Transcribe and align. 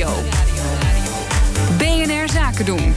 Nieuwsradio. 0.00 0.30
BNR 1.78 2.28
Zaken 2.28 2.64
doen. 2.64 2.94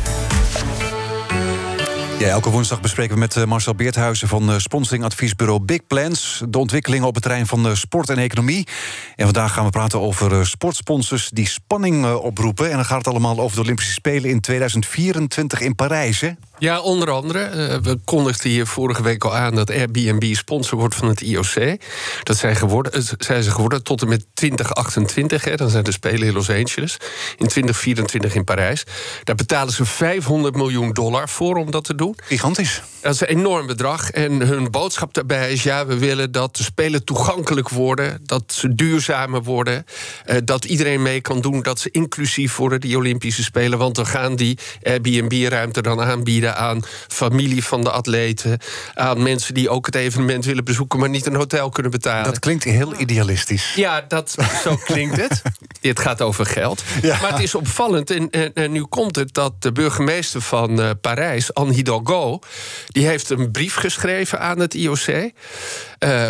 Ja, 2.23 2.29
elke 2.29 2.49
woensdag 2.49 2.81
bespreken 2.81 3.13
we 3.13 3.19
met 3.19 3.35
eh, 3.35 3.43
Marcel 3.43 3.75
Beerthuizen 3.75 4.27
van 4.27 4.51
eh, 4.51 4.57
sponsoringadviesbureau 4.57 5.59
Big 5.59 5.87
Plans. 5.87 6.41
De 6.49 6.57
ontwikkelingen 6.57 7.07
op 7.07 7.13
het 7.13 7.23
terrein 7.23 7.47
van 7.47 7.67
eh, 7.67 7.73
sport 7.73 8.09
en 8.09 8.17
economie. 8.17 8.67
En 9.15 9.25
vandaag 9.25 9.53
gaan 9.53 9.65
we 9.65 9.71
praten 9.71 9.99
over 9.99 10.47
sportsponsors 10.47 11.29
die 11.29 11.47
spanning 11.47 12.13
oproepen. 12.13 12.69
En 12.69 12.75
dan 12.75 12.85
gaat 12.85 12.97
het 12.97 13.07
allemaal 13.07 13.39
over 13.39 13.55
de 13.55 13.61
Olympische 13.61 13.91
Spelen 13.91 14.29
in 14.29 14.39
2024 14.39 15.59
in 15.59 15.75
Parijs. 15.75 16.21
Hè? 16.21 16.31
Ja, 16.57 16.81
onder 16.81 17.11
andere. 17.11 17.79
we 17.81 17.99
kondigden 18.05 18.51
hier 18.51 18.67
vorige 18.67 19.03
week 19.03 19.23
al 19.23 19.35
aan 19.35 19.55
dat 19.55 19.69
Airbnb 19.69 20.35
sponsor 20.35 20.77
wordt 20.77 20.95
van 20.95 21.07
het 21.07 21.21
IOC. 21.21 21.79
Dat 22.23 22.37
zijn, 22.37 22.55
geworden, 22.55 23.03
zijn 23.17 23.43
ze 23.43 23.51
geworden 23.51 23.83
tot 23.83 24.01
en 24.01 24.07
met 24.07 24.25
2028. 24.33 25.43
Hè, 25.43 25.55
dan 25.55 25.69
zijn 25.69 25.83
de 25.83 25.91
Spelen 25.91 26.27
in 26.27 26.33
Los 26.33 26.49
Angeles. 26.49 26.97
In 27.37 27.47
2024 27.47 28.35
in 28.35 28.43
Parijs. 28.43 28.83
Daar 29.23 29.35
betalen 29.35 29.73
ze 29.73 29.85
500 29.85 30.55
miljoen 30.55 30.93
dollar 30.93 31.29
voor 31.29 31.55
om 31.55 31.71
dat 31.71 31.83
te 31.83 31.95
doen. 31.95 32.12
Gigantisch. 32.15 32.81
Dat 33.03 33.13
is 33.13 33.21
een 33.21 33.27
enorm 33.27 33.67
bedrag. 33.67 34.11
En 34.11 34.41
hun 34.41 34.71
boodschap 34.71 35.13
daarbij 35.13 35.51
is: 35.51 35.63
ja, 35.63 35.85
we 35.85 35.97
willen 35.97 36.31
dat 36.31 36.55
de 36.55 36.63
spelen 36.63 37.03
toegankelijk 37.03 37.69
worden, 37.69 38.19
dat 38.23 38.43
ze 38.47 38.75
duurzamer 38.75 39.43
worden, 39.43 39.85
eh, 40.25 40.37
dat 40.43 40.65
iedereen 40.65 41.01
mee 41.01 41.21
kan 41.21 41.41
doen, 41.41 41.61
dat 41.61 41.79
ze 41.79 41.91
inclusief 41.91 42.55
worden, 42.55 42.79
die 42.79 42.97
Olympische 42.97 43.43
Spelen. 43.43 43.77
Want 43.77 43.97
we 43.97 44.05
gaan 44.05 44.35
die 44.35 44.57
Airbnb-ruimte 44.83 45.81
dan 45.81 46.01
aanbieden 46.01 46.55
aan 46.55 46.81
familie 47.07 47.63
van 47.63 47.83
de 47.83 47.91
atleten, 47.91 48.59
aan 48.93 49.23
mensen 49.23 49.53
die 49.53 49.69
ook 49.69 49.85
het 49.85 49.95
evenement 49.95 50.45
willen 50.45 50.63
bezoeken, 50.63 50.99
maar 50.99 51.09
niet 51.09 51.25
een 51.25 51.35
hotel 51.35 51.69
kunnen 51.69 51.91
betalen. 51.91 52.23
Dat 52.23 52.39
klinkt 52.39 52.63
heel 52.63 52.99
idealistisch. 52.99 53.73
Ja, 53.75 54.05
dat, 54.07 54.35
zo 54.63 54.75
klinkt 54.75 55.15
het. 55.15 55.41
Dit 55.81 55.99
gaat 55.99 56.21
over 56.21 56.45
geld. 56.45 56.83
Maar 57.03 57.31
het 57.31 57.41
is 57.41 57.55
opvallend, 57.55 58.11
en, 58.11 58.53
en, 58.53 58.71
nu 58.71 58.83
komt 58.83 59.15
het 59.15 59.33
dat 59.33 59.61
de 59.61 59.71
burgemeester 59.71 60.41
van 60.41 60.79
uh, 60.79 60.89
Parijs, 61.01 61.53
Anne 61.53 61.73
Hidalgo, 61.73 62.02
die 62.87 63.05
heeft 63.07 63.29
een 63.29 63.51
brief 63.51 63.75
geschreven 63.75 64.39
aan 64.39 64.59
het 64.59 64.73
IOC. 64.73 65.31
Eh, 65.97 66.27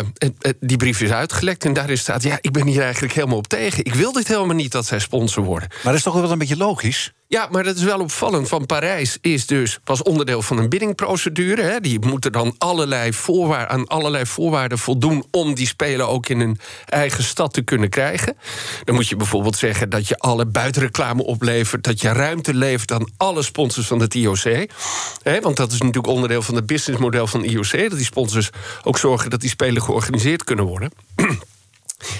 die 0.60 0.76
brief 0.76 1.00
is 1.00 1.10
uitgelekt 1.10 1.64
en 1.64 1.72
daarin 1.72 1.98
staat: 1.98 2.22
Ja, 2.22 2.38
ik 2.40 2.52
ben 2.52 2.66
hier 2.66 2.82
eigenlijk 2.82 3.14
helemaal 3.14 3.36
op 3.36 3.46
tegen. 3.46 3.84
Ik 3.84 3.94
wil 3.94 4.12
dit 4.12 4.28
helemaal 4.28 4.54
niet 4.54 4.72
dat 4.72 4.86
zij 4.86 4.98
sponsor 4.98 5.44
worden. 5.44 5.68
Maar 5.68 5.82
dat 5.82 5.94
is 5.94 6.02
toch 6.02 6.14
wel 6.14 6.30
een 6.30 6.38
beetje 6.38 6.56
logisch? 6.56 7.12
Ja, 7.34 7.48
maar 7.50 7.64
dat 7.64 7.76
is 7.76 7.82
wel 7.82 8.00
opvallend. 8.00 8.48
Van 8.48 8.66
Parijs 8.66 9.18
is 9.20 9.46
dus 9.46 9.78
was 9.84 10.02
onderdeel 10.02 10.42
van 10.42 10.58
een 10.58 10.68
biddingprocedure. 10.68 11.62
Hè. 11.62 11.80
Die 11.80 12.06
moeten 12.06 12.32
dan 12.32 12.54
allerlei 12.58 13.12
voorwaarden, 13.12 13.68
aan 13.68 13.86
allerlei 13.86 14.26
voorwaarden 14.26 14.78
voldoen 14.78 15.24
om 15.30 15.54
die 15.54 15.66
spelen 15.66 16.08
ook 16.08 16.28
in 16.28 16.40
hun 16.40 16.58
eigen 16.86 17.24
stad 17.24 17.52
te 17.52 17.62
kunnen 17.62 17.88
krijgen. 17.88 18.36
Dan 18.84 18.94
moet 18.94 19.08
je 19.08 19.16
bijvoorbeeld 19.16 19.56
zeggen 19.56 19.90
dat 19.90 20.08
je 20.08 20.18
alle 20.18 20.46
buitenreclame 20.46 21.24
oplevert, 21.24 21.84
dat 21.84 22.00
je 22.00 22.12
ruimte 22.12 22.54
levert 22.54 22.92
aan 22.92 23.10
alle 23.16 23.42
sponsors 23.42 23.86
van 23.86 24.00
het 24.00 24.14
IOC. 24.14 24.68
Hè, 25.22 25.40
want 25.40 25.56
dat 25.56 25.72
is 25.72 25.78
natuurlijk 25.78 26.14
onderdeel 26.14 26.42
van 26.42 26.54
het 26.54 26.66
businessmodel 26.66 27.26
van 27.26 27.40
het 27.40 27.50
IOC. 27.50 27.70
Dat 27.70 27.98
die 27.98 28.04
sponsors 28.04 28.50
ook 28.82 28.98
zorgen 28.98 29.30
dat 29.30 29.40
die 29.40 29.50
spelen 29.50 29.82
georganiseerd 29.82 30.44
kunnen 30.44 30.64
worden. 30.64 30.92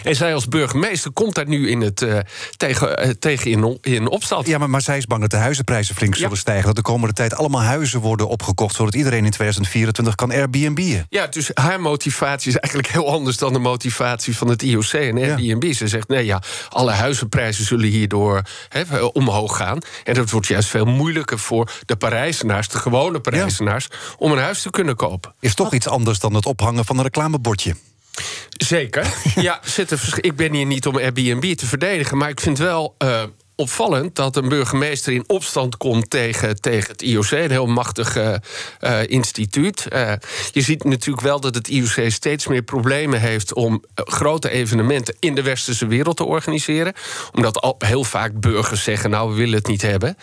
En 0.03 0.17
zij 0.17 0.35
als 0.35 0.49
burgemeester 0.49 1.13
komt 1.13 1.35
daar 1.35 1.49
nu 1.49 1.71
in 1.71 1.81
het, 1.81 2.03
uh, 2.03 2.19
tegen, 2.57 3.07
uh, 3.07 3.11
tegen 3.19 3.51
in, 3.51 3.79
in 3.81 4.09
opstand. 4.09 4.47
Ja, 4.47 4.59
maar, 4.59 4.71
maar 4.71 4.83
zij 4.83 4.97
is 4.97 5.07
bang 5.07 5.21
dat 5.21 5.31
de 5.31 5.37
huizenprijzen 5.37 5.95
flink 5.95 6.15
zullen 6.15 6.37
stijgen. 6.37 6.67
Dat 6.67 6.77
de 6.77 6.83
komende 6.83 7.15
tijd 7.15 7.35
allemaal 7.35 7.63
huizen 7.63 8.01
worden 8.01 8.29
opgekocht... 8.29 8.75
zodat 8.75 8.95
iedereen 8.95 9.25
in 9.25 9.31
2024 9.31 10.15
kan 10.15 10.31
Airbnb'en. 10.31 11.07
Ja, 11.09 11.27
dus 11.27 11.51
haar 11.55 11.81
motivatie 11.81 12.49
is 12.49 12.57
eigenlijk 12.57 12.93
heel 12.93 13.11
anders... 13.11 13.37
dan 13.37 13.53
de 13.53 13.59
motivatie 13.59 14.37
van 14.37 14.49
het 14.49 14.63
IOC 14.63 14.93
en 14.93 15.19
Airbnb. 15.19 15.73
Ze 15.73 15.89
zegt, 15.89 16.09
nee 16.09 16.25
ja, 16.25 16.43
alle 16.69 16.93
huizenprijzen 16.93 17.65
zullen 17.65 17.89
hierdoor 17.89 18.43
he, 18.69 19.05
omhoog 19.05 19.57
gaan. 19.57 19.79
En 20.05 20.15
dat 20.15 20.31
wordt 20.31 20.47
juist 20.47 20.69
veel 20.69 20.85
moeilijker 20.85 21.39
voor 21.39 21.71
de 21.87 21.97
Parijzenaars... 21.97 22.69
de 22.69 22.79
gewone 22.79 23.21
Parijzenaars, 23.21 23.89
om 24.19 24.33
een 24.33 24.39
huis 24.39 24.63
te 24.63 24.71
kunnen 24.71 24.97
kopen. 24.97 25.35
Is 25.41 25.55
toch 25.55 25.73
iets 25.73 25.89
anders 25.89 26.19
dan 26.19 26.35
het 26.35 26.47
ophangen 26.47 26.85
van 26.85 26.97
een 26.97 27.03
reclamebordje. 27.03 27.75
Zeker. 28.51 29.07
Ja, 29.35 29.61
ik 30.21 30.37
ben 30.37 30.53
hier 30.53 30.67
niet 30.67 30.87
om 30.87 30.97
Airbnb 30.97 31.55
te 31.55 31.67
verdedigen, 31.67 32.17
maar 32.17 32.29
ik 32.29 32.41
vind 32.41 32.59
wel. 32.59 32.95
Uh, 32.99 33.23
opvallend 33.57 34.15
dat 34.15 34.37
een 34.37 34.49
burgemeester 34.49 35.13
in 35.13 35.25
opstand 35.27 35.77
komt 35.77 36.11
tegen, 36.11 36.61
tegen 36.61 36.91
het 36.91 37.03
IOC, 37.03 37.31
een 37.31 37.51
heel 37.51 37.67
machtig 37.67 38.17
uh, 38.17 38.37
instituut. 39.07 39.87
Uh, 39.93 40.13
je 40.53 40.61
ziet 40.61 40.85
natuurlijk 40.85 41.27
wel 41.27 41.41
dat 41.41 41.55
het 41.55 41.69
IOC 41.69 42.11
steeds 42.11 42.47
meer 42.47 42.63
problemen 42.63 43.21
heeft 43.21 43.55
om 43.55 43.85
grote 43.95 44.51
evenementen 44.51 45.17
in 45.19 45.35
de 45.35 45.43
westerse 45.43 45.87
wereld 45.87 46.17
te 46.17 46.25
organiseren. 46.25 46.93
Omdat 47.33 47.61
al 47.61 47.75
heel 47.79 48.05
vaak 48.05 48.41
burgers 48.41 48.83
zeggen: 48.83 49.11
Nou, 49.11 49.31
we 49.31 49.37
willen 49.37 49.55
het 49.55 49.67
niet 49.67 49.83
hebben. 49.83 50.17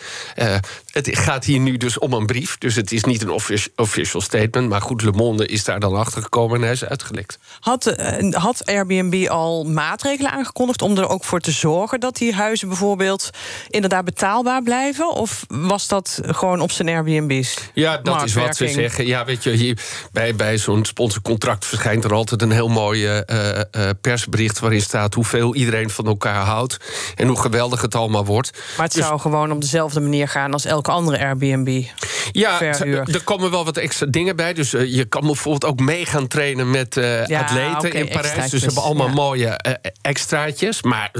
Het 0.92 1.18
gaat 1.18 1.44
hier 1.44 1.58
nu 1.58 1.76
dus 1.76 1.98
om 1.98 2.12
een 2.12 2.26
brief, 2.26 2.58
dus 2.58 2.74
het 2.74 2.92
is 2.92 3.04
niet 3.04 3.22
een 3.22 3.40
official 3.76 4.20
statement. 4.20 4.68
Maar 4.68 4.82
goed, 4.82 5.02
Le 5.02 5.12
Monde 5.12 5.46
is 5.46 5.64
daar 5.64 5.80
dan 5.80 5.96
achter 5.96 6.22
gekomen 6.22 6.56
en 6.56 6.62
hij 6.62 6.72
is 6.72 6.84
uitgelekt. 6.84 7.38
Had, 7.60 7.94
had 8.30 8.66
Airbnb 8.66 9.28
al 9.28 9.64
maatregelen 9.64 10.30
aangekondigd 10.30 10.82
om 10.82 10.98
er 10.98 11.08
ook 11.08 11.24
voor 11.24 11.40
te 11.40 11.50
zorgen 11.50 12.00
dat 12.00 12.16
die 12.16 12.34
huizen 12.34 12.68
bijvoorbeeld 12.68 13.30
inderdaad 13.68 14.04
betaalbaar 14.04 14.62
blijven? 14.62 15.12
Of 15.12 15.44
was 15.48 15.88
dat 15.88 16.20
gewoon 16.26 16.60
op 16.60 16.70
zijn 16.70 16.88
Airbnb's? 16.88 17.56
Ja, 17.74 17.96
dat 17.96 18.22
is 18.22 18.34
wat 18.34 18.56
ze 18.56 18.68
zeggen. 18.68 19.06
Ja, 19.06 19.24
weet 19.24 19.42
je, 19.42 19.50
hier, 19.50 19.78
bij, 20.12 20.34
bij 20.34 20.58
zo'n 20.58 20.84
sponsorcontract 20.84 21.66
verschijnt 21.66 22.04
er 22.04 22.14
altijd 22.14 22.42
een 22.42 22.50
heel 22.50 22.68
mooi 22.68 23.06
uh, 23.06 23.60
persbericht 24.00 24.58
waarin 24.58 24.80
staat 24.80 25.14
hoeveel 25.14 25.54
iedereen 25.54 25.90
van 25.90 26.06
elkaar 26.06 26.44
houdt 26.44 26.76
en 27.14 27.26
hoe 27.26 27.40
geweldig 27.40 27.80
het 27.80 27.94
allemaal 27.94 28.24
wordt. 28.24 28.50
Maar 28.76 28.86
het 28.86 28.94
dus 28.94 29.06
zou 29.06 29.20
gewoon 29.20 29.52
op 29.52 29.60
dezelfde 29.60 30.00
manier 30.00 30.28
gaan 30.28 30.52
als 30.52 30.66
elke 30.86 31.00
andere 31.00 31.18
Airbnb. 31.24 31.84
Ja, 32.32 32.60
er 32.60 33.22
komen 33.24 33.50
wel 33.50 33.64
wat 33.64 33.76
extra 33.76 34.06
dingen 34.06 34.36
bij. 34.36 34.52
Dus 34.52 34.70
je 34.70 35.04
kan 35.04 35.20
bijvoorbeeld 35.20 35.64
ook 35.64 35.80
mee 35.80 36.06
gaan 36.06 36.26
trainen 36.26 36.70
met 36.70 36.96
atleten 37.28 37.92
in 37.92 38.08
Parijs. 38.08 38.50
Dus 38.50 38.60
ze 38.60 38.66
hebben 38.66 38.82
allemaal 38.82 39.08
mooie 39.08 39.80
extraatjes. 40.02 40.82
Maar 40.82 41.10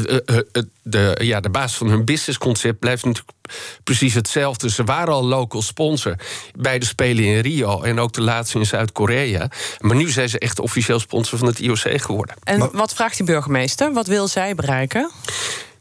de, 0.83 1.17
ja, 1.21 1.41
de 1.41 1.51
basis 1.51 1.77
van 1.77 1.89
hun 1.89 2.05
businessconcept 2.05 2.79
blijft 2.79 3.05
natuurlijk 3.05 3.37
precies 3.85 4.15
hetzelfde. 4.15 4.71
Ze 4.71 4.85
waren 4.85 5.15
al 5.15 5.25
local 5.25 5.63
sponsor 5.63 6.15
bij 6.55 6.79
de 6.79 6.87
Spelen 6.87 7.25
in 7.25 7.39
Rio 7.39 7.83
en 7.83 8.01
ook 8.01 8.13
de 8.13 8.21
laatste 8.21 8.59
in 8.59 8.67
Zuid-Korea. 8.67 9.51
Maar 9.79 9.97
nu 9.97 10.11
zijn 10.11 10.29
ze 10.29 10.39
echt 10.39 10.59
officieel 10.59 11.01
sponsor 11.01 11.39
van 11.39 11.47
het 11.47 11.59
IOC 11.59 12.01
geworden. 12.01 12.35
En 12.45 12.71
wat 12.73 12.95
vraagt 12.95 13.17
die 13.17 13.27
burgemeester? 13.27 13.93
Wat 13.93 14.07
wil 14.07 14.29
zij 14.29 14.55
bereiken? 14.55 15.11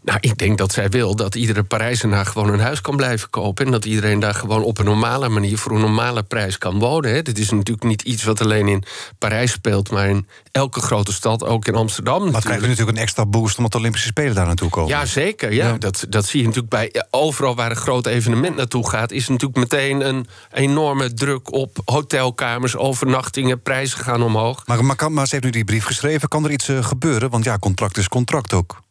Nou, 0.04 0.18
ik 0.22 0.38
denk 0.38 0.58
dat 0.58 0.72
zij 0.72 0.90
wil 0.90 1.16
dat 1.16 1.36
iedere 1.36 1.64
Parijzenaar 1.64 2.26
gewoon 2.26 2.50
een 2.50 2.60
huis 2.60 2.82
kan 2.82 2.96
blijven 2.96 3.30
kopen. 3.30 3.66
En 3.66 3.72
dat 3.72 3.86
iedereen 3.86 4.20
daar 4.20 4.34
gewoon 4.34 4.64
op 4.64 4.78
een 4.78 4.86
normale 4.86 5.30
manier 5.30 5.58
voor 5.58 5.72
een 5.72 5.82
normale 5.82 6.24
prijs 6.24 6.58
kan 6.58 6.80
wonen. 6.80 7.14
Hè. 7.14 7.22
Dit 7.22 7.38
is 7.38 7.50
natuurlijk 7.50 7.84
niet 7.88 8.02
iets 8.02 8.24
wat 8.24 8.42
alleen 8.42 8.68
in 8.68 8.84
Parijs 9.18 9.52
speelt, 9.52 9.92
maar 9.92 10.10
in 10.10 10.28
elke 10.52 10.82
grote 10.82 11.14
stad, 11.14 11.44
ook 11.44 11.68
in 11.68 11.76
Amsterdam. 11.76 12.32
Maar 12.32 12.42
krijgen 12.42 12.62
we 12.62 12.68
natuurlijk 12.68 12.98
een 12.98 13.04
extra 13.04 13.26
boost 13.26 13.58
omdat 13.58 13.72
de 13.72 13.78
Olympische 13.78 14.08
Spelen 14.08 14.36
daar 14.36 14.46
naartoe 14.46 14.70
komen. 14.70 14.90
Ja, 14.90 15.06
zeker. 15.06 15.54
Ja. 15.54 15.78
Dat, 15.78 16.06
dat 16.10 16.26
zie 16.26 16.40
je 16.40 16.46
natuurlijk 16.46 16.74
bij 16.74 17.06
overal 17.12 17.56
waar 17.56 17.70
een 17.70 17.76
groot 17.76 18.06
evenement 18.06 18.56
naartoe 18.56 18.90
gaat, 18.90 19.12
is 19.12 19.28
natuurlijk 19.28 19.60
meteen 19.60 20.08
een 20.08 20.28
enorme 20.52 21.14
druk 21.14 21.54
op 21.54 21.82
hotelkamers, 21.86 22.76
overnachtingen, 22.76 23.62
prijzen 23.62 24.00
gaan 24.00 24.24
omhoog. 24.24 24.68
Maar, 24.68 24.86
maar, 24.86 25.12
maar 25.12 25.28
ze 25.28 25.32
heeft 25.32 25.46
nu 25.46 25.52
die 25.52 25.66
brief 25.66 25.86
geschreven. 25.86 26.28
Kan 26.28 26.46
er 26.46 26.52
iets 26.52 26.70
uh, 26.70 26.84
gebeuren? 26.84 27.30
Want 27.30 27.44
ja, 27.44 27.58
contract 27.58 27.98
is 27.98 28.08
contract 28.08 28.54
ook. 28.54 28.82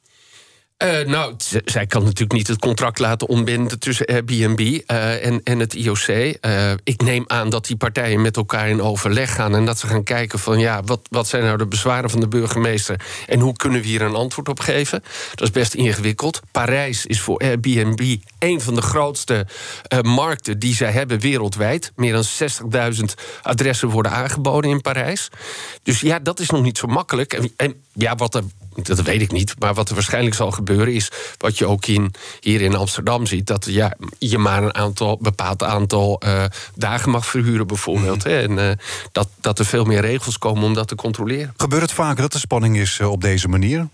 Uh, 0.85 1.07
nou, 1.07 1.35
zij 1.65 1.87
kan 1.87 2.03
natuurlijk 2.03 2.33
niet 2.33 2.47
het 2.47 2.59
contract 2.59 2.99
laten 2.99 3.29
ontbinden 3.29 3.79
tussen 3.79 4.07
Airbnb 4.07 4.61
uh, 4.61 5.27
en, 5.27 5.41
en 5.45 5.59
het 5.59 5.75
IOC. 5.75 6.07
Uh, 6.09 6.73
ik 6.85 7.03
neem 7.03 7.25
aan 7.27 7.51
dat 7.51 7.67
die 7.67 7.77
partijen 7.77 8.21
met 8.21 8.37
elkaar 8.37 8.69
in 8.69 8.83
overleg 8.83 9.35
gaan 9.35 9.55
en 9.55 9.65
dat 9.65 9.79
ze 9.79 9.87
gaan 9.87 10.03
kijken 10.03 10.39
van 10.39 10.59
ja, 10.59 10.83
wat, 10.85 11.01
wat 11.11 11.29
zijn 11.29 11.45
nou 11.45 11.59
de 11.59 11.67
bezwaren 11.67 12.11
van 12.11 12.21
de 12.21 12.29
burgemeester 12.29 13.01
en 13.27 13.41
hoe 13.41 13.57
kunnen 13.57 13.81
we 13.81 13.87
hier 13.87 14.03
een 14.03 14.15
antwoord 14.15 14.49
op 14.49 14.61
geven? 14.61 15.03
Dat 15.35 15.49
is 15.49 15.51
best 15.51 15.75
ingewikkeld. 15.75 16.41
Parijs 16.51 17.07
is 17.07 17.21
voor 17.21 17.39
Airbnb 17.39 18.16
een 18.39 18.60
van 18.60 18.75
de 18.75 18.83
grootste 18.83 19.47
markten 20.03 20.59
die 20.59 20.75
zij 20.75 20.91
hebben 20.91 21.21
wereldwijd. 21.21 21.93
Meer 21.97 22.13
dan 22.13 22.25
60.000 22.95 23.04
adressen 23.43 23.89
worden 23.89 24.13
aangeboden 24.13 24.71
in 24.71 24.81
Parijs. 24.81 25.28
Dus 25.83 26.01
ja, 26.01 26.19
dat 26.19 26.41
is 26.41 26.51
nog 26.51 26.63
niet 26.63 26.78
zo 26.78 26.87
makkelijk. 26.87 27.33
En, 27.33 27.53
en 27.57 27.75
ja, 27.93 28.15
wat 28.15 28.34
er 28.34 28.43
dat 28.86 29.03
weet 29.03 29.21
ik 29.21 29.32
niet. 29.32 29.54
Maar 29.59 29.74
wat 29.74 29.88
er 29.88 29.94
waarschijnlijk 29.94 30.34
zal 30.34 30.50
gebeuren 30.50 30.94
is 30.94 31.10
wat 31.38 31.59
je 31.59 31.66
ook 31.66 31.86
in, 31.86 32.15
hier 32.41 32.60
in 32.60 32.77
Amsterdam 32.77 33.27
ziet: 33.27 33.47
dat 33.47 33.65
ja, 33.65 33.97
je 34.18 34.38
maar 34.38 34.62
een 34.62 34.74
aantal, 34.74 35.18
bepaald 35.21 35.62
aantal 35.62 36.22
uh, 36.24 36.44
dagen 36.74 37.10
mag 37.10 37.27
verhuren, 37.27 37.66
bijvoorbeeld. 37.66 38.22
Hè, 38.22 38.41
en 38.41 38.59
uh, 38.59 38.71
dat, 39.12 39.28
dat 39.41 39.59
er 39.59 39.65
veel 39.65 39.84
meer 39.84 40.00
regels 40.00 40.38
komen 40.38 40.62
om 40.62 40.74
dat 40.74 40.88
te 40.88 40.94
controleren. 40.94 41.54
Gebeurt 41.56 41.82
het 41.82 41.92
vaker 41.92 42.22
dat 42.22 42.34
er 42.34 42.41
spanning 42.41 42.77
is 42.77 42.98
uh, 42.98 43.10
op 43.10 43.21
deze 43.21 43.48
manier? 43.48 43.88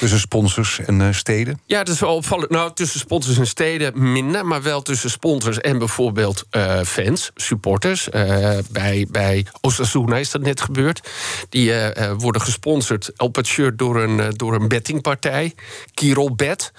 Tussen 0.00 0.18
sponsors 0.18 0.78
en 0.78 1.00
uh, 1.00 1.08
steden? 1.12 1.60
Ja, 1.66 1.84
dat 1.84 1.94
is 1.94 2.00
wel 2.00 2.14
opvallend. 2.14 2.50
Nou, 2.50 2.70
tussen 2.74 3.00
sponsors 3.00 3.38
en 3.38 3.46
steden 3.46 4.12
minder, 4.12 4.46
maar 4.46 4.62
wel 4.62 4.82
tussen 4.82 5.10
sponsors 5.10 5.58
en 5.58 5.78
bijvoorbeeld 5.78 6.44
uh, 6.50 6.80
fans, 6.80 7.30
supporters. 7.34 8.08
Uh, 8.12 8.58
bij, 8.70 9.06
bij 9.10 9.46
Osasuna 9.60 10.16
is 10.16 10.30
dat 10.30 10.42
net 10.42 10.60
gebeurd. 10.60 11.08
Die 11.48 11.72
worden 12.16 12.40
gesponsord 12.40 13.10
op 13.16 13.36
het 13.36 13.46
shirt 13.46 13.78
door 13.78 14.02
een, 14.02 14.34
door 14.36 14.54
een 14.54 14.68
bettingpartij, 14.68 15.54
Kirol 15.94 16.34
Bet 16.34 16.72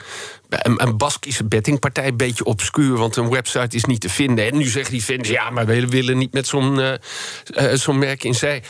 een, 0.50 0.98
Baskische 0.98 1.44
bettingpartij, 1.44 2.08
een 2.08 2.18
beetje 2.18 2.44
obscuur, 2.44 2.98
want 2.98 3.16
een 3.16 3.30
website 3.30 3.76
is 3.76 3.86
niet 3.86 4.02
te 4.02 4.10
vinden. 4.10 4.46
En 4.46 4.58
nu 4.58 4.64
zeggen 4.64 4.92
die 4.92 5.02
fans, 5.02 5.28
ja, 5.28 5.50
maar 5.50 5.66
we 5.66 5.88
willen 5.88 6.18
niet 6.18 6.34
met 6.34 6.48
zo'n 6.48 6.80
uh, 6.80 6.92
uh, 6.92 7.74
zo'n 7.74 7.98
merk 7.98 8.24
in 8.24 8.36
zij. 8.36 8.64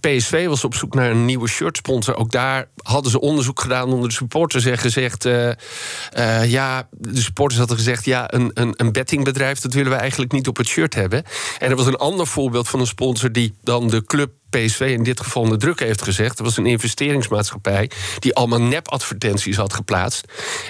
PSV 0.00 0.46
was 0.46 0.64
op 0.64 0.74
zoek 0.74 0.94
naar 0.94 1.10
een 1.10 1.24
nieuwe 1.24 1.48
shirtsponsor. 1.48 2.16
Ook 2.16 2.30
daar 2.30 2.68
hadden 2.82 3.10
ze 3.10 3.20
onderzoek 3.20 3.60
gedaan 3.60 3.92
onder 3.92 4.08
de 4.08 4.14
supporters 4.14 4.64
en 4.64 4.78
gezegd... 4.78 5.24
Uh, 5.24 5.52
ja, 6.44 6.88
de 6.90 7.20
supporters 7.20 7.58
hadden 7.58 7.76
gezegd, 7.76 8.04
ja, 8.04 8.32
een, 8.32 8.50
een, 8.54 8.74
een 8.76 8.92
bettingbedrijf... 8.92 9.60
dat 9.60 9.72
willen 9.72 9.92
we 9.92 9.98
eigenlijk 9.98 10.32
niet 10.32 10.48
op 10.48 10.56
het 10.56 10.66
shirt 10.66 10.94
hebben. 10.94 11.24
En 11.58 11.70
er 11.70 11.76
was 11.76 11.86
een 11.86 11.96
ander 11.96 12.26
voorbeeld 12.26 12.68
van 12.68 12.80
een 12.80 12.86
sponsor 12.86 13.32
die 13.32 13.54
dan 13.62 13.88
de 13.88 14.04
club 14.04 14.30
PSV 14.50 14.80
in 14.80 15.02
dit 15.02 15.20
geval 15.20 15.48
de 15.48 15.56
druk 15.56 15.80
heeft 15.80 16.02
gezegd. 16.02 16.38
Er 16.38 16.44
was 16.44 16.56
een 16.56 16.66
investeringsmaatschappij 16.66 17.90
die 18.18 18.34
allemaal 18.34 18.60
nep-advertenties 18.60 19.56
had 19.56 19.72
geplaatst. 19.72 20.24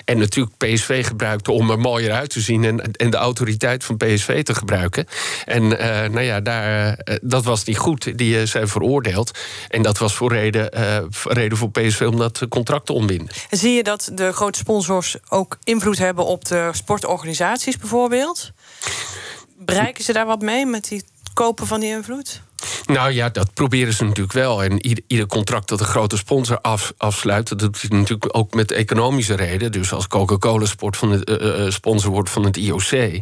En 0.05 0.19
natuurlijk 0.19 0.57
PSV 0.57 1.07
gebruikte 1.07 1.53
om 1.53 1.71
er 1.71 1.79
mooier 1.79 2.13
uit 2.13 2.31
te 2.31 2.41
zien 2.41 2.65
en, 2.65 2.93
en 2.93 3.11
de 3.11 3.17
autoriteit 3.17 3.85
van 3.85 3.97
PSV 3.97 4.43
te 4.43 4.55
gebruiken. 4.55 5.07
En 5.45 5.63
uh, 5.63 5.79
nou 5.89 6.21
ja, 6.21 6.41
daar, 6.41 6.99
uh, 7.05 7.17
dat 7.23 7.45
was 7.45 7.65
niet 7.65 7.79
goed. 7.79 8.19
Die 8.19 8.41
uh, 8.41 8.47
zijn 8.47 8.69
veroordeeld. 8.69 9.39
En 9.69 9.83
dat 9.83 9.99
was 9.99 10.15
voor 10.15 10.33
reden, 10.33 10.71
reden 11.25 11.59
voor 11.59 11.71
PSV 11.71 12.01
om 12.01 12.19
dat 12.19 12.47
contract 12.49 12.87
te 12.87 12.93
ontbinden. 12.93 13.29
En 13.51 13.59
zie 13.59 13.73
je 13.73 13.83
dat 13.83 14.11
de 14.15 14.33
grote 14.33 14.59
sponsors 14.59 15.17
ook 15.29 15.59
invloed 15.65 15.99
hebben 15.99 16.25
op 16.25 16.45
de 16.45 16.71
sportorganisaties 16.73 17.77
bijvoorbeeld? 17.77 18.53
Bereiken 19.59 20.05
ze 20.05 20.13
daar 20.13 20.27
wat 20.27 20.41
mee 20.41 20.67
met 20.67 20.89
die 20.89 21.05
kopen 21.35 21.67
van 21.67 21.81
die 21.81 21.91
invloed? 21.91 22.43
Nou 22.87 23.13
ja, 23.13 23.29
dat 23.29 23.55
proberen 23.55 23.93
ze 23.93 24.05
natuurlijk 24.05 24.33
wel. 24.33 24.63
En 24.63 24.87
ieder, 24.87 25.05
ieder 25.07 25.27
contract 25.27 25.69
dat 25.69 25.81
een 25.81 25.87
grote 25.87 26.17
sponsor 26.17 26.61
af, 26.61 26.93
afsluit, 26.97 27.49
dat 27.49 27.59
doet 27.59 27.81
hij 27.81 27.99
natuurlijk 27.99 28.37
ook 28.37 28.55
met 28.55 28.73
economische 28.73 29.35
reden. 29.35 29.73
Dus 29.73 29.93
als 29.93 30.09
Coca-Cola 30.09 30.65
uh, 30.65 31.71
sponsor 31.71 32.11
wordt 32.11 32.31
van 32.31 32.45
het 32.45 32.57
IOC, 32.57 33.21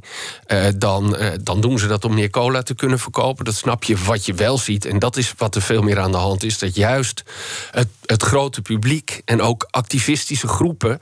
dan, 0.76 1.16
dan 1.40 1.60
doen 1.60 1.78
ze 1.78 1.86
dat 1.86 2.04
om 2.04 2.14
meer 2.14 2.30
cola 2.30 2.62
te 2.62 2.74
kunnen 2.74 2.98
verkopen. 2.98 3.44
Dat 3.44 3.54
snap 3.54 3.84
je. 3.84 3.96
Wat 3.96 4.26
je 4.26 4.34
wel 4.34 4.58
ziet, 4.58 4.84
en 4.84 4.98
dat 4.98 5.16
is 5.16 5.34
wat 5.36 5.54
er 5.54 5.62
veel 5.62 5.82
meer 5.82 5.98
aan 5.98 6.12
de 6.12 6.18
hand 6.18 6.42
is, 6.42 6.58
dat 6.58 6.74
juist 6.74 7.22
het, 7.70 7.88
het 8.04 8.22
grote 8.22 8.62
publiek 8.62 9.22
en 9.24 9.42
ook 9.42 9.66
activistische 9.70 10.48
groepen 10.48 11.00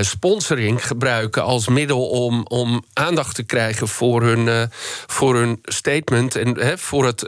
sponsoring 0.00 0.86
gebruiken 0.86 1.42
als 1.42 1.68
middel 1.68 2.08
om, 2.08 2.46
om 2.46 2.84
aandacht 2.92 3.34
te 3.34 3.42
krijgen 3.42 3.88
voor 3.88 4.22
hun, 4.22 4.70
voor 5.06 5.36
hun 5.36 5.58
statement 5.62 6.36
en 6.36 6.78
voor 6.78 7.06
het 7.06 7.22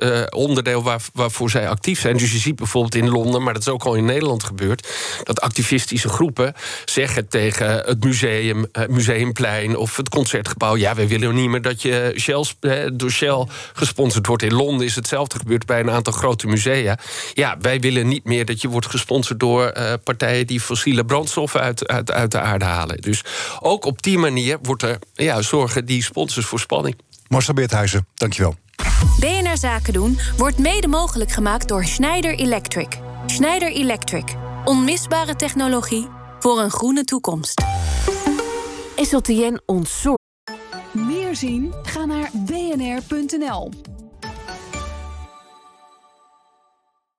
onderdeel 0.57 0.83
waar, 0.83 1.01
waarvoor 1.13 1.51
zij 1.51 1.69
actief 1.69 2.01
zijn. 2.01 2.17
Dus 2.17 2.33
je 2.33 2.39
ziet 2.39 2.57
bijvoorbeeld 2.57 2.95
in 2.95 3.09
Londen, 3.09 3.43
maar 3.43 3.53
dat 3.53 3.63
is 3.63 3.69
ook 3.69 3.85
al 3.85 3.95
in 3.95 4.05
Nederland 4.05 4.45
gebeurd, 4.45 4.89
dat 5.23 5.41
activistische 5.41 6.09
groepen 6.09 6.55
zeggen 6.85 7.29
tegen 7.29 7.69
het 7.69 8.05
museum, 8.05 8.67
museumplein 8.89 9.77
of 9.77 9.97
het 9.97 10.09
concertgebouw: 10.09 10.77
ja, 10.77 10.95
wij 10.95 11.09
willen 11.09 11.35
niet 11.35 11.49
meer 11.49 11.63
dat 11.63 11.83
je 11.83 12.13
Shell, 12.17 12.45
door 12.93 13.11
Shell 13.11 13.47
gesponsord 13.73 14.27
wordt. 14.27 14.43
In 14.43 14.55
Londen 14.55 14.87
is 14.87 14.95
hetzelfde 14.95 15.39
gebeurd 15.39 15.67
bij 15.67 15.81
een 15.81 15.91
aantal 15.91 16.13
grote 16.13 16.47
musea. 16.47 16.99
Ja, 17.35 17.57
wij 17.61 17.81
willen 17.81 18.09
niet 18.09 18.25
meer 18.25 18.45
dat 18.45 18.61
je 18.61 18.69
wordt 18.69 18.87
gesponsord 18.87 19.41
door 19.41 19.73
uh, 19.77 19.93
partijen 20.05 20.47
die 20.47 20.61
fossiele 20.61 21.05
brandstoffen 21.05 21.61
uit, 21.61 21.87
uit, 21.87 22.11
uit 22.11 22.31
de 22.31 22.41
aarde 22.41 22.65
halen. 22.65 23.01
Dus 23.01 23.25
ook 23.61 23.85
op 23.85 24.03
die 24.03 24.19
manier 24.19 24.59
wordt 24.63 24.83
er 24.83 24.99
ja, 25.15 25.43
zorgen 25.43 25.85
die 25.85 26.03
sponsors 26.03 26.47
voor 26.47 26.61
spanning. 26.61 26.97
Marcel 27.29 27.55
Beerthuizen, 27.55 28.07
dankjewel. 28.15 28.57
BNR 29.21 29.57
Zaken 29.59 29.93
doen 29.93 30.19
wordt 30.37 30.59
mede 30.59 30.89
mogelijk 30.89 31.31
gemaakt 31.31 31.69
door 31.69 31.85
Schneider 31.85 32.39
Electric. 32.39 32.99
Schneider 33.27 33.73
Electric. 33.73 34.35
Onmisbare 34.65 35.37
technologie 35.37 36.09
voor 36.39 36.61
een 36.61 36.71
groene 36.71 37.05
toekomst. 37.05 37.63
SLTN 38.97 39.61
ontzorgt. 39.67 40.25
Meer 40.93 41.37
zien? 41.37 41.75
Ga 41.83 42.05
naar 42.05 42.31
bnr.nl. 42.33 43.71